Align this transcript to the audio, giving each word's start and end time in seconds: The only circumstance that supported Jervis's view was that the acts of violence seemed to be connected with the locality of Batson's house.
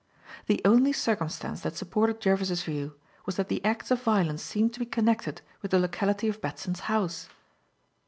The 0.47 0.59
only 0.65 0.93
circumstance 0.93 1.61
that 1.61 1.75
supported 1.75 2.19
Jervis's 2.19 2.63
view 2.63 2.95
was 3.27 3.35
that 3.35 3.49
the 3.49 3.63
acts 3.63 3.91
of 3.91 4.01
violence 4.01 4.41
seemed 4.41 4.73
to 4.73 4.79
be 4.79 4.85
connected 4.87 5.43
with 5.61 5.69
the 5.69 5.77
locality 5.77 6.27
of 6.27 6.41
Batson's 6.41 6.79
house. 6.89 7.29